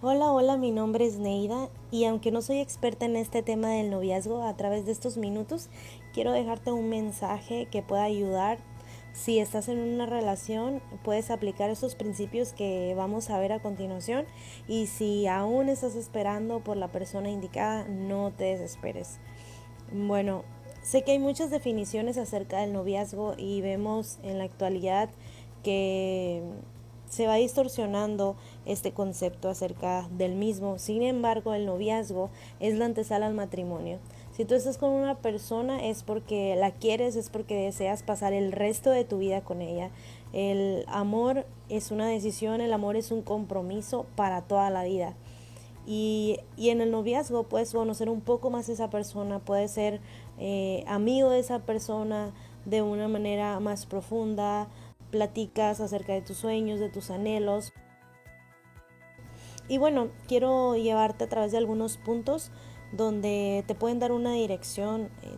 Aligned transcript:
Hola, 0.00 0.30
hola, 0.30 0.56
mi 0.56 0.70
nombre 0.70 1.06
es 1.06 1.18
Neida 1.18 1.70
y 1.90 2.04
aunque 2.04 2.30
no 2.30 2.40
soy 2.40 2.60
experta 2.60 3.04
en 3.04 3.16
este 3.16 3.42
tema 3.42 3.70
del 3.70 3.90
noviazgo, 3.90 4.44
a 4.44 4.56
través 4.56 4.86
de 4.86 4.92
estos 4.92 5.16
minutos 5.16 5.70
quiero 6.14 6.30
dejarte 6.30 6.70
un 6.70 6.88
mensaje 6.88 7.66
que 7.66 7.82
pueda 7.82 8.04
ayudar. 8.04 8.58
Si 9.12 9.40
estás 9.40 9.66
en 9.66 9.80
una 9.80 10.06
relación, 10.06 10.80
puedes 11.02 11.32
aplicar 11.32 11.68
esos 11.70 11.96
principios 11.96 12.52
que 12.52 12.94
vamos 12.96 13.28
a 13.28 13.40
ver 13.40 13.50
a 13.50 13.60
continuación 13.60 14.26
y 14.68 14.86
si 14.86 15.26
aún 15.26 15.68
estás 15.68 15.96
esperando 15.96 16.60
por 16.60 16.76
la 16.76 16.92
persona 16.92 17.28
indicada, 17.28 17.88
no 17.88 18.30
te 18.30 18.44
desesperes. 18.44 19.18
Bueno, 19.92 20.44
sé 20.80 21.02
que 21.02 21.10
hay 21.10 21.18
muchas 21.18 21.50
definiciones 21.50 22.18
acerca 22.18 22.60
del 22.60 22.72
noviazgo 22.72 23.34
y 23.36 23.62
vemos 23.62 24.20
en 24.22 24.38
la 24.38 24.44
actualidad 24.44 25.10
que 25.64 26.40
se 27.08 27.26
va 27.26 27.34
distorsionando 27.34 28.36
este 28.66 28.92
concepto 28.92 29.48
acerca 29.48 30.08
del 30.10 30.34
mismo. 30.34 30.78
Sin 30.78 31.02
embargo, 31.02 31.54
el 31.54 31.66
noviazgo 31.66 32.30
es 32.60 32.74
la 32.76 32.84
antesala 32.84 33.26
al 33.26 33.34
matrimonio. 33.34 33.98
Si 34.32 34.44
tú 34.44 34.54
estás 34.54 34.78
con 34.78 34.90
una 34.90 35.16
persona 35.16 35.84
es 35.84 36.04
porque 36.04 36.54
la 36.56 36.70
quieres, 36.70 37.16
es 37.16 37.28
porque 37.28 37.56
deseas 37.56 38.02
pasar 38.04 38.32
el 38.32 38.52
resto 38.52 38.90
de 38.90 39.04
tu 39.04 39.18
vida 39.18 39.40
con 39.40 39.62
ella. 39.62 39.90
El 40.32 40.84
amor 40.86 41.44
es 41.68 41.90
una 41.90 42.06
decisión, 42.06 42.60
el 42.60 42.72
amor 42.72 42.96
es 42.96 43.10
un 43.10 43.22
compromiso 43.22 44.06
para 44.14 44.42
toda 44.42 44.70
la 44.70 44.84
vida. 44.84 45.14
Y, 45.86 46.38
y 46.56 46.68
en 46.68 46.82
el 46.82 46.90
noviazgo 46.90 47.44
puedes 47.44 47.72
conocer 47.72 48.10
un 48.10 48.20
poco 48.20 48.50
más 48.50 48.68
a 48.68 48.72
esa 48.72 48.90
persona, 48.90 49.38
puedes 49.38 49.70
ser 49.70 50.00
eh, 50.38 50.84
amigo 50.86 51.30
de 51.30 51.40
esa 51.40 51.60
persona 51.60 52.32
de 52.64 52.82
una 52.82 53.08
manera 53.08 53.58
más 53.58 53.86
profunda, 53.86 54.68
platicas 55.10 55.80
acerca 55.80 56.12
de 56.12 56.22
tus 56.22 56.36
sueños, 56.36 56.80
de 56.80 56.88
tus 56.88 57.10
anhelos. 57.10 57.72
Y 59.68 59.78
bueno, 59.78 60.08
quiero 60.26 60.76
llevarte 60.76 61.24
a 61.24 61.28
través 61.28 61.52
de 61.52 61.58
algunos 61.58 61.98
puntos 61.98 62.50
donde 62.92 63.64
te 63.66 63.74
pueden 63.74 63.98
dar 63.98 64.12
una 64.12 64.32
dirección 64.32 65.10
eh, 65.22 65.36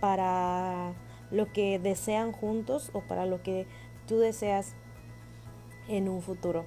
para 0.00 0.94
lo 1.30 1.52
que 1.52 1.78
desean 1.78 2.32
juntos 2.32 2.90
o 2.92 3.00
para 3.02 3.26
lo 3.26 3.42
que 3.42 3.66
tú 4.06 4.18
deseas 4.18 4.74
en 5.88 6.08
un 6.08 6.22
futuro. 6.22 6.64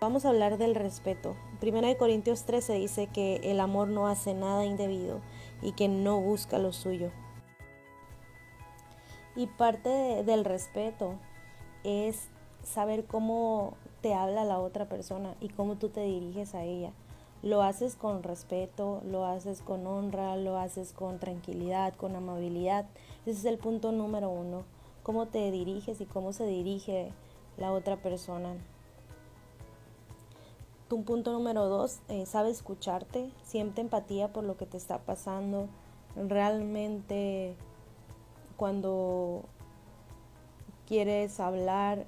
Vamos 0.00 0.24
a 0.24 0.30
hablar 0.30 0.58
del 0.58 0.74
respeto. 0.74 1.36
Primera 1.60 1.86
de 1.86 1.96
Corintios 1.96 2.44
13 2.44 2.74
dice 2.74 3.06
que 3.06 3.36
el 3.44 3.60
amor 3.60 3.86
no 3.86 4.08
hace 4.08 4.34
nada 4.34 4.64
indebido 4.64 5.20
y 5.62 5.72
que 5.72 5.86
no 5.86 6.20
busca 6.20 6.58
lo 6.58 6.72
suyo. 6.72 7.12
Y 9.34 9.46
parte 9.46 9.88
del 10.24 10.44
respeto 10.44 11.14
es 11.84 12.28
saber 12.62 13.04
cómo 13.06 13.74
te 14.02 14.14
habla 14.14 14.44
la 14.44 14.58
otra 14.58 14.86
persona 14.86 15.34
y 15.40 15.48
cómo 15.48 15.76
tú 15.76 15.88
te 15.88 16.02
diriges 16.02 16.54
a 16.54 16.64
ella. 16.64 16.92
Lo 17.42 17.62
haces 17.62 17.96
con 17.96 18.22
respeto, 18.22 19.00
lo 19.04 19.24
haces 19.24 19.62
con 19.62 19.86
honra, 19.86 20.36
lo 20.36 20.58
haces 20.58 20.92
con 20.92 21.18
tranquilidad, 21.18 21.94
con 21.94 22.14
amabilidad. 22.14 22.86
Ese 23.26 23.38
es 23.38 23.44
el 23.46 23.58
punto 23.58 23.90
número 23.90 24.30
uno. 24.30 24.64
Cómo 25.02 25.26
te 25.26 25.50
diriges 25.50 26.00
y 26.00 26.06
cómo 26.06 26.32
se 26.32 26.46
dirige 26.46 27.10
la 27.56 27.72
otra 27.72 27.96
persona. 27.96 28.54
Tu 30.88 31.02
punto 31.04 31.32
número 31.32 31.68
dos, 31.68 32.00
eh, 32.08 32.26
sabe 32.26 32.50
escucharte, 32.50 33.30
siente 33.42 33.80
empatía 33.80 34.32
por 34.32 34.44
lo 34.44 34.56
que 34.56 34.66
te 34.66 34.76
está 34.76 34.98
pasando. 34.98 35.66
Realmente 36.14 37.56
cuando 38.62 39.42
quieres 40.86 41.40
hablar, 41.40 42.06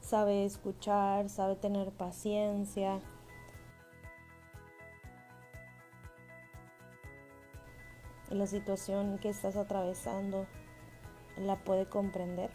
sabe 0.00 0.44
escuchar, 0.44 1.28
sabe 1.28 1.56
tener 1.56 1.90
paciencia. 1.90 3.00
La 8.30 8.46
situación 8.46 9.18
que 9.18 9.30
estás 9.30 9.56
atravesando 9.56 10.46
la 11.38 11.56
puede 11.56 11.86
comprender. 11.86 12.52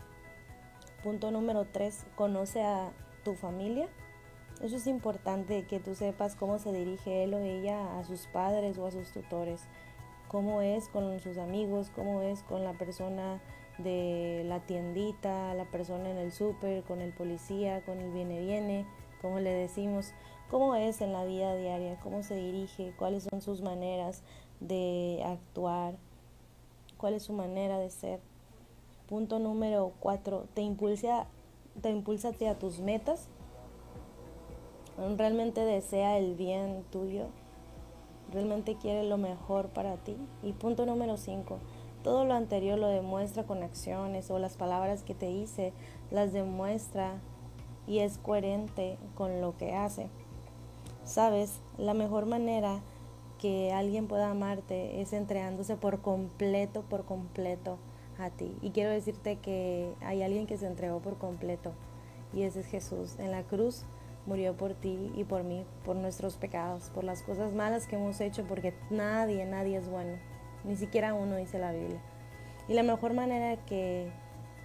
Punto 1.03 1.29
número 1.29 1.65
tres, 1.65 2.05
conoce 2.15 2.63
a 2.63 2.93
tu 3.25 3.35
familia. 3.35 3.89
Eso 4.61 4.77
es 4.77 4.87
importante 4.87 5.65
que 5.65 5.81
tú 5.81 5.93
sepas 5.93 6.37
cómo 6.37 6.57
se 6.57 6.71
dirige 6.71 7.25
él 7.25 7.33
o 7.33 7.39
ella 7.39 7.99
a 7.99 8.05
sus 8.05 8.27
padres 8.27 8.77
o 8.77 8.87
a 8.87 8.91
sus 8.91 9.11
tutores 9.11 9.67
cómo 10.31 10.61
es 10.61 10.87
con 10.87 11.19
sus 11.19 11.37
amigos, 11.37 11.91
cómo 11.93 12.21
es 12.21 12.41
con 12.43 12.63
la 12.63 12.71
persona 12.71 13.41
de 13.79 14.45
la 14.47 14.61
tiendita, 14.61 15.53
la 15.55 15.65
persona 15.65 16.09
en 16.09 16.17
el 16.17 16.31
súper, 16.31 16.83
con 16.83 17.01
el 17.01 17.11
policía, 17.11 17.83
con 17.83 17.99
el 17.99 18.13
viene 18.13 18.39
viene, 18.39 18.85
como 19.21 19.41
le 19.41 19.51
decimos, 19.51 20.13
cómo 20.49 20.75
es 20.75 21.01
en 21.01 21.11
la 21.11 21.25
vida 21.25 21.53
diaria, 21.57 21.99
cómo 21.99 22.23
se 22.23 22.35
dirige, 22.35 22.93
cuáles 22.97 23.23
son 23.29 23.41
sus 23.41 23.61
maneras 23.61 24.23
de 24.61 25.21
actuar, 25.25 25.95
cuál 26.95 27.15
es 27.15 27.23
su 27.23 27.33
manera 27.33 27.77
de 27.77 27.89
ser. 27.89 28.21
Punto 29.09 29.37
número 29.37 29.91
cuatro, 29.99 30.45
te 30.53 30.61
impulsa, 30.61 31.27
te 31.81 31.89
impulsa 31.89 32.31
a 32.49 32.55
tus 32.57 32.79
metas. 32.79 33.27
Realmente 35.17 35.65
desea 35.65 36.17
el 36.17 36.35
bien 36.35 36.85
tuyo, 36.89 37.27
realmente 38.31 38.75
quiere 38.75 39.03
lo 39.03 39.17
mejor 39.17 39.69
para 39.69 39.97
ti. 39.97 40.17
Y 40.43 40.53
punto 40.53 40.85
número 40.85 41.17
5, 41.17 41.59
todo 42.03 42.25
lo 42.25 42.33
anterior 42.33 42.79
lo 42.79 42.87
demuestra 42.87 43.43
con 43.43 43.63
acciones 43.63 44.31
o 44.31 44.39
las 44.39 44.57
palabras 44.57 45.03
que 45.03 45.13
te 45.13 45.29
hice 45.29 45.73
las 46.09 46.33
demuestra 46.33 47.19
y 47.87 47.99
es 47.99 48.17
coherente 48.17 48.97
con 49.15 49.41
lo 49.41 49.57
que 49.57 49.73
hace. 49.73 50.09
Sabes, 51.03 51.59
la 51.77 51.93
mejor 51.93 52.25
manera 52.25 52.81
que 53.39 53.73
alguien 53.73 54.07
pueda 54.07 54.29
amarte 54.29 55.01
es 55.01 55.13
entregándose 55.13 55.75
por 55.75 56.01
completo, 56.01 56.83
por 56.83 57.05
completo 57.05 57.77
a 58.19 58.29
ti. 58.29 58.55
Y 58.61 58.69
quiero 58.69 58.91
decirte 58.91 59.37
que 59.37 59.93
hay 60.01 60.21
alguien 60.21 60.45
que 60.45 60.57
se 60.57 60.67
entregó 60.67 60.99
por 60.99 61.17
completo 61.17 61.71
y 62.33 62.43
ese 62.43 62.61
es 62.61 62.67
Jesús. 62.67 63.17
En 63.19 63.31
la 63.31 63.43
cruz 63.43 63.83
murió 64.25 64.55
por 64.55 64.73
ti 64.73 65.11
y 65.15 65.23
por 65.23 65.43
mí, 65.43 65.65
por 65.83 65.95
nuestros 65.95 66.35
pecados, 66.37 66.89
por 66.89 67.03
las 67.03 67.23
cosas 67.23 67.53
malas 67.53 67.87
que 67.87 67.95
hemos 67.95 68.21
hecho, 68.21 68.43
porque 68.43 68.73
nadie, 68.89 69.45
nadie 69.45 69.77
es 69.77 69.89
bueno, 69.89 70.17
ni 70.63 70.75
siquiera 70.75 71.13
uno 71.13 71.35
dice 71.35 71.59
la 71.59 71.71
Biblia. 71.71 72.01
Y 72.67 72.73
la 72.73 72.83
mejor 72.83 73.13
manera 73.13 73.57
que 73.65 74.11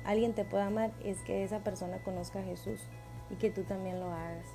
alguien 0.04 0.34
te 0.34 0.44
pueda 0.44 0.66
amar 0.66 0.92
es 1.02 1.22
que 1.22 1.42
esa 1.42 1.60
persona 1.60 2.02
conozca 2.04 2.40
a 2.40 2.44
Jesús 2.44 2.80
y 3.30 3.36
que 3.36 3.50
tú 3.50 3.64
también 3.64 4.00
lo 4.00 4.12
hagas. 4.12 4.46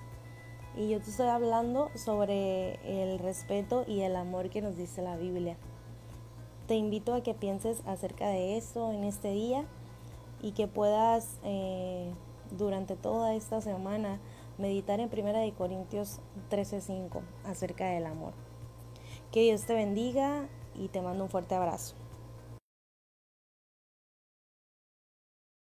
Y 0.78 0.90
yo 0.90 1.02
te 1.02 1.10
estoy 1.10 1.28
hablando 1.28 1.90
sobre 1.96 2.80
el 2.86 3.20
respeto 3.20 3.84
y 3.88 4.02
el 4.02 4.16
amor 4.16 4.50
que 4.50 4.62
nos 4.62 4.78
dice 4.78 5.02
la 5.02 5.18
Biblia. 5.18 5.58
Te 6.68 6.76
invito 6.76 7.14
a 7.14 7.24
que 7.24 7.34
pienses 7.34 7.82
acerca 7.86 8.30
de 8.30 8.56
esto 8.56 8.94
en 8.94 9.04
este 9.04 9.32
día 9.32 9.66
y 10.42 10.54
que 10.54 10.68
puedas 10.68 11.40
eh, 11.44 12.14
durante 12.58 12.96
toda 12.96 13.36
esta 13.36 13.60
semana 13.60 14.20
meditar 14.62 15.00
en 15.00 15.10
1 15.10 15.56
Corintios 15.58 16.20
13:5 16.50 17.22
acerca 17.44 17.90
del 17.90 18.06
amor. 18.06 18.34
Que 19.32 19.42
Dios 19.42 19.66
te 19.66 19.74
bendiga 19.74 20.48
y 20.76 20.88
te 20.88 21.02
mando 21.02 21.26
un 21.26 21.30
fuerte 21.30 21.56
abrazo. 21.56 21.96